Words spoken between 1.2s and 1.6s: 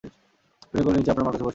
মার কাছে বসে আছেন।